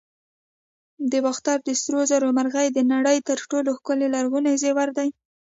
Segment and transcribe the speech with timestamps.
[1.11, 5.09] د باختر د سرو زرو مرغۍ د نړۍ تر ټولو ښکلي لرغوني زیور دی